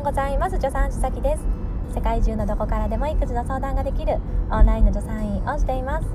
[0.00, 0.56] ようございます。
[0.56, 1.44] 助産師咲です。
[1.94, 4.16] 世界中のどこからでも育児の相談ができる
[4.50, 6.08] オンラインの助産院をしています。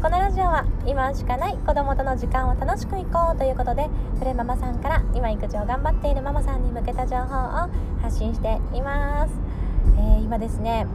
[0.00, 3.88] このラジオは今しかない子供との時間を楽しくいこうということで
[4.20, 7.68] プレママさんから今育児を頑張っているママさんに向けた情報を
[8.00, 9.34] 発信しています、
[9.96, 10.86] えー、今ですね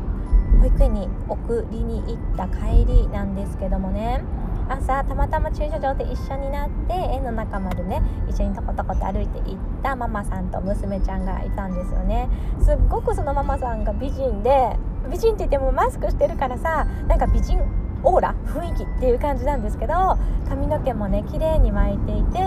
[0.59, 4.23] 保育園に送りに行った帰りなんですけどもね
[4.69, 12.29] 朝たまたま駐車場で一緒になって園の中までね一緒にトコトコと歩いて行ったママさんと娘ちゃんがいたんですよね。
[12.61, 14.75] すっごくそのママさんが美人で
[15.09, 17.59] 美人って言ってもマスクしてるからさなんか美人
[18.03, 19.93] オーラ雰囲気っていう感じなんですけど
[20.47, 22.39] 髪の毛もね綺麗に巻いていて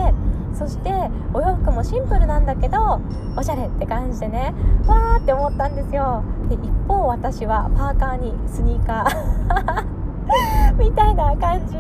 [0.55, 0.91] そして
[1.33, 3.01] お洋服もシンプルなんだけど
[3.37, 4.55] おしゃれって感じでね
[4.87, 6.23] わーって思ったんですよ。
[6.49, 10.00] で一方私はパーカーにスニーカー。
[10.79, 11.77] みたいな感じ。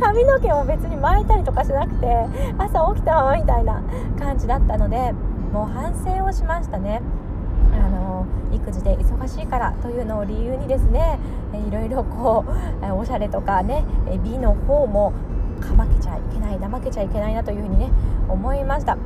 [0.00, 2.26] 髪の毛も別に巻いたりとかしなくて
[2.58, 3.80] 朝起きたままみたいな
[4.18, 5.14] 感じだったので
[5.52, 7.00] もう反省をしましたね。
[7.72, 11.18] あの育児で忙しいからというのを理由にですね
[11.68, 12.44] いろいろこ
[12.82, 13.84] うおしゃれとかね
[14.22, 15.12] 美の方も
[15.60, 17.90] かまけちゃいけない怠けちゃいけないなというふうにね
[18.28, 18.96] 思いました。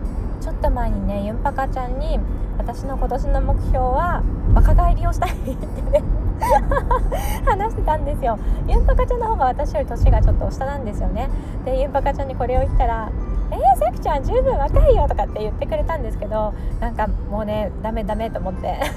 [0.41, 2.19] ちょっと前にねゆんぱかちゃんに
[2.59, 4.23] 私の今年の目標は
[4.55, 5.53] 若返りをしたいって
[5.91, 6.03] ね
[7.45, 8.39] 話してたんですよ。
[8.67, 11.29] ゆんぱかちゃんの方が私より年がちょっと下なんですよね。
[11.65, 13.11] でゆんぱかちゃんにこれを言ったら
[13.51, 18.79] 「えー、さきちゃん十分若いよ」とかって言ってくれたんですけどなんかもうねダメダメと思って。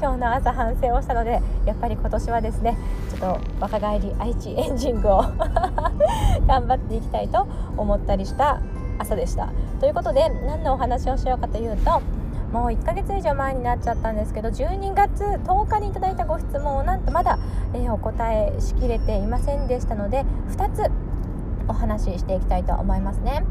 [0.00, 2.76] 今日の朝反省をしたのでやっぱり今年はですね
[3.10, 5.24] ちょっと若返り愛知エンジングを
[6.46, 7.46] 頑張っていきたいと
[7.76, 8.60] 思ったりした
[8.98, 9.48] 朝でした。
[9.80, 12.00] ということで何のお話をしようかというと
[12.52, 17.38] もう1ヶ月以上前になっちゃったんですけど12月10日にいただいたご質問をなんとまだ、
[17.74, 20.24] えー、お答えしきれていませんでしたので
[20.56, 20.90] 2つ
[21.68, 23.44] お話ししていきたいと思いますね。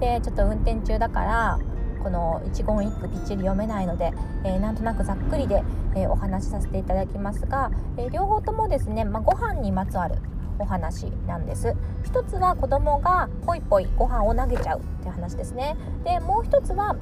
[0.00, 1.58] でちょっと運転中だから
[2.02, 4.12] この一言一句きっちり読めないので、
[4.44, 5.62] えー、なんとなくざっくりで、
[5.94, 10.14] えー、お話しさせていただきますが、えー、両方ともですね、まあ、ご飯にまつわる
[10.58, 11.74] お話なんです
[12.04, 16.96] 一つは子供がポイポイご飯を投げちゃうって話ですねでもう一つは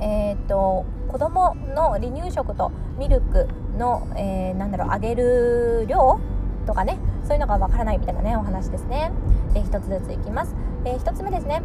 [0.00, 6.20] えーと、子供の離乳食とミルクの、えー、なんだろうあげる量
[6.66, 9.10] とかねそういうのがわからないみたいなねお話ですね。
[9.54, 10.54] で1つずついきます。
[10.84, 11.62] えー、1つ目ですね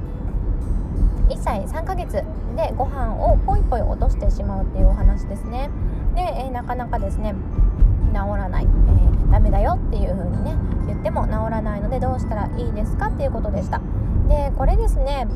[1.30, 2.12] 1歳3ヶ月
[2.56, 5.70] でご飯をポイポイ落としてしまうっていうお話ですね。
[6.16, 7.36] で、えー、なかなかですね
[8.12, 10.56] 治らない、えー、ダメだよっていう風にね
[10.88, 13.82] 言っても治らないのでどうしたらいいですかっていうことでした。
[14.28, 15.28] でこれですね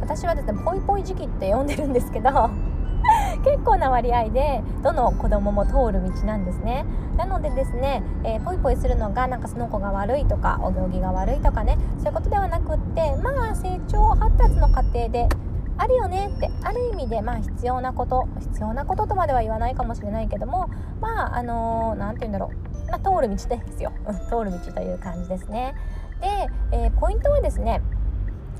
[0.00, 2.30] 私はですねポイポイ時期って呼んでるんですけど
[3.44, 6.84] 結構な割合でどの子供も通る道なんですね。
[7.16, 15.28] なのでですね、えー、ポイポイするのがなんかその子が悪いとかお行儀が悪いとかねそういうことではなくってまあ成長発達の過程で
[15.76, 20.68] あるよねってある意味でまあ必要なこと必要なこととまでは言わないかもしれないけども
[21.00, 22.50] まああの何、ー、て言うんだろ
[22.86, 23.92] う、まあ、通る道ですよ、
[24.28, 25.74] 通る道という感じですね。
[26.20, 27.80] で、えー、ポイントはですね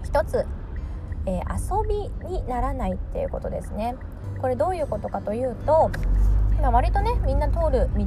[0.03, 0.47] 一つ
[1.27, 3.97] えー、遊びにならないっていうことですね。
[4.41, 5.91] これどういうことかというと、
[6.61, 8.05] まあ、割とねみんな通る道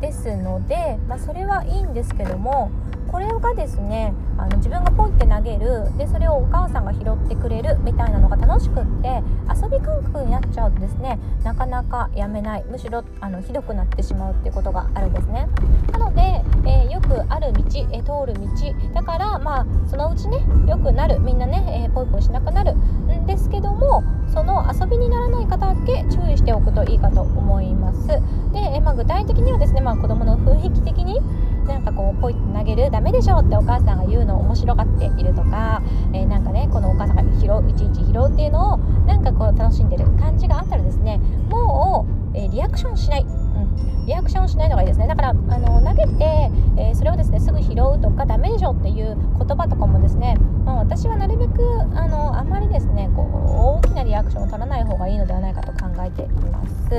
[0.00, 2.70] ですので、まあ、それはいいんですけども
[3.10, 12.64] これがですねあの自分がポイって投げるでそれをお母さんが拾ってくれるみたいなのが楽しくって遊び感覚になっちゃうとですねなかなかやめない。
[12.64, 15.48] むしろあのひどくなってしまうっていうことがあるんですね。
[15.92, 16.20] なので、
[16.64, 17.60] えー、よくある道、
[17.92, 18.94] えー、通る道。
[18.94, 21.18] だからまあそのうちね良くなる。
[21.20, 22.74] みんなね、えー、ポイポイしなくなる。
[23.20, 28.06] んですけどもその遊びにならない方だけ注意しておくといいかと思います。
[28.52, 31.20] で、えまあ、具体的にはですね、まあ、子供の雰囲気的に
[31.66, 35.82] なんかこうポイって投げるダメでしょってお母さんが言うの面白がっているとか、
[36.12, 38.76] えー、なんかねこのお母さんが拾ういちいち拾うっていうのを
[39.06, 45.06] なんかこう楽しんでる感じがあったらですねもう、えー、リアクションしない、うん、リアクションしないのがいいですね。
[45.06, 51.62] だからあの投げて、えー、それをですねすぐ拾うとかダメでしょっていう言葉とかもですね、まあ、私はなるべく
[51.94, 56.90] あのあまりですねこう大きなリアクションを取らない方がいいのではないかと考えています。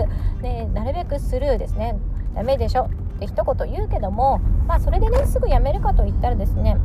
[0.41, 1.97] でなるべくスルーですね。
[2.33, 2.89] ダメでしょ。
[3.25, 6.77] って一言言うけども、まあ、それでねすぐ辞めるかといったらですね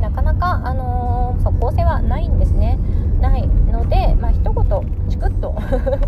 [0.00, 2.78] なかなか、あのー、即効性はないんですね。
[3.20, 5.54] ないので、まあ、一言チクッと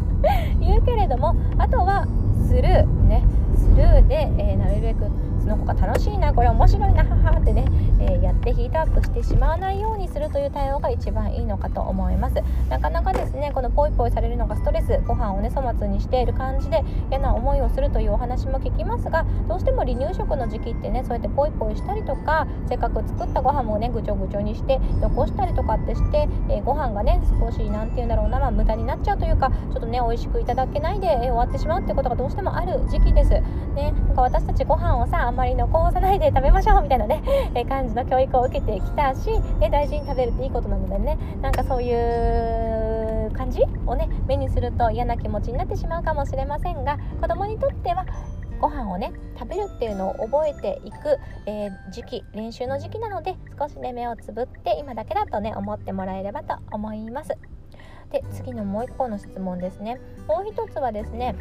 [0.61, 2.07] 言うけれどもあとは
[2.47, 3.25] スルーね
[3.57, 5.07] スルーで、えー、なるべく
[5.47, 7.65] の子が楽しいなこれ面白いなははってね、
[8.01, 12.37] えー、やってヒートアップしてしまわないようにするという対応が一番いいのかと思います
[12.69, 33.31] なかなかですねこのポイポイされるのがストレスご飯をね粗末にしている感じで嫌な思いをするというお話も聞きますがどうしても離乳食の時期ってねそうやってポイポイしたりとかせっかく作ったご飯もねぐちょぐちょにして残したりとかってして、えー、ご飯がね少し何て言うんだろうな、まあ、無駄になっちゃうというかちょっとね美味しくいただけないで、えー、終わってしまうってことがどうしてもある時期です。
[33.31, 37.23] ね、なんか私たちご飯をさあんまり残さないで食べましょうみたいなね、
[37.55, 39.29] えー、感じの教育を受けてきたし、
[39.61, 48.07] ね、大事に食べるっていいことなのでねなんかそういう感じをね目にすると嫌な気持ちになってしまうかもしれませんが子供にとっては
[48.59, 57.37] ご飯をね食べるっていうのを覚えていく、えー、時期練習の時期なので少しね目をつぶって今だけだとね思ってもらえればと思います。
[58.11, 60.01] で次のもう一個の質問ですね。
[60.29, 61.35] もう一つはですね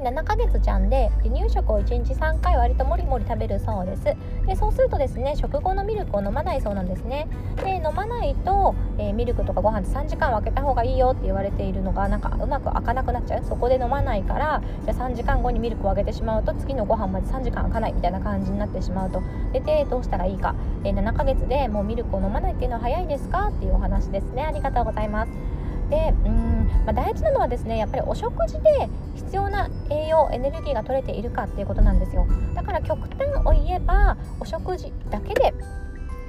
[0.00, 4.04] 7ヶ月ちゃんで離乳食を1日3回割ともりもり食べるそうです。
[4.46, 7.26] でそうするとですね食後のミルクを飲まないそうなんですね。
[7.64, 13.44] で飲まないと、えー、ミルクとかご飯って3時間分けた方がいいよって言われているのがなんかうまく開かなくなっちゃう？
[13.44, 19.22] そこで飲まないからじゃ3時間後にミルクをあげてしまうと次のご飯まで3時間開かないみたいな感じになってしまうと。
[19.52, 20.54] ででどうしたらいいか、
[20.84, 23.48] え、7ヶ月でもうミルクを飲まないっていうのは早いですか？
[23.48, 24.42] っていうお話ですね。
[24.44, 25.32] ありがとうございます。
[25.90, 32.26] でうん、まあ、大事なのはですねやっぱりお食事で必要な栄養エネルギーが取れているかっていうことなんですよ。
[32.54, 35.54] だから極端を言えばお食事だけで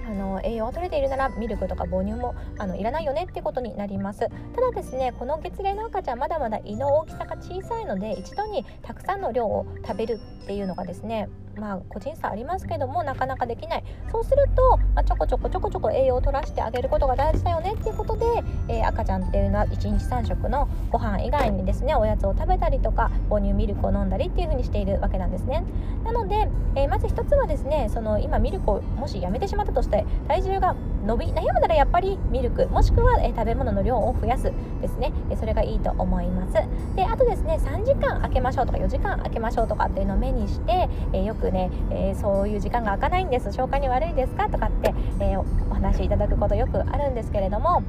[0.07, 4.19] あの栄養を取れているならミルクとか母乳もあのいらないよねってことになります。
[4.19, 13.83] ただですねこの月齢の赤ちゃんまだまだ胃の大きさが小さいので一度にたくさんの量を食べるっていうのがですねまあ個人差ありますけどもなかなかできない。
[14.11, 18.25] そうすると、まあ、ちょこちょこちょこちょこ栄養を取らせてあげることが大事だよねっていうことで、
[18.67, 25.63] えー、赤ちゃんっていうのは1日3食のご飯以外にですねおやつを食べたりとか母乳ミルクを飲んだりっていうふうにしているわけなんですね。
[26.03, 30.75] なので、えー、まず1つはですねその今ミルクをもしやめてしまったとして体重が
[31.07, 34.51] 伸び悩むならやっぱりミルクもしくは、え、食べ物の量を増やす
[34.81, 36.53] ですね、えそれがいいと思います。
[36.95, 43.53] であとですね3時間空けましょうとか4時間空けましょうとかっていうのを目にして、えよくね、え、そういう時間が空かないんです。
[43.53, 47.83] 消化に悪いですかとかって、え、お話しいただくことよくあるんですけれども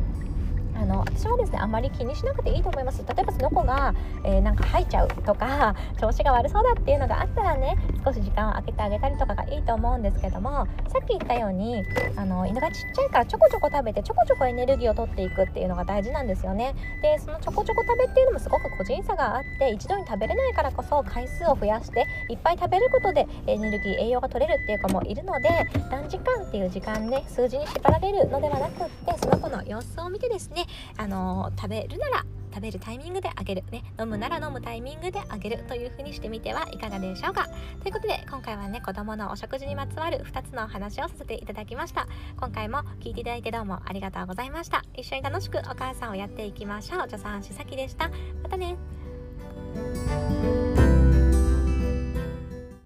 [0.80, 3.04] あの私はですねあまり気にしなくていいと思います。
[3.06, 3.94] 例えばその子が、
[4.24, 11.84] えー、なんか吐いちゃうとか 調子が悪そうだっていうのがあったらね少し時間を空けてあげたりとかがいいと思うんですけどもさっき言ったように
[12.16, 16.74] あの犬がちっちゃいからちょこちょこ食べてちょこちょこエネルギーを取っていくっていうのが大事なんですよね。
[17.02, 25.48] でそのちょこちょこ食べっていうのもすごく個人差があって一度に食べれないからこそ回数を増やしていっぱい食べることでエネルギー栄養が取れるっていう子もいるので
[25.90, 30.64] 何時間っていう時間ね数字に縛られるのではなくってその子の様子を見てですね
[30.96, 37.46] あの食べるなら食べるタイミングであげる、ね、飲むなら飲むタイミングであげるというふうにしてみてはいかがでしょうか。
[37.82, 42.08] ということで今回はね子供のお食事にまつわる2つのお話をさせていただきました。
[42.38, 44.82] 今回も聞いていただいてどうもありがとうございました。
[44.94, 47.08] 一緒に楽しくお母さんをやっていきましょう。
[47.08, 48.10] 助産師さきでした。
[48.42, 48.76] またね。